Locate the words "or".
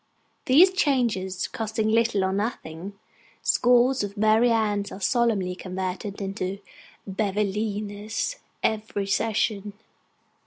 2.23-2.33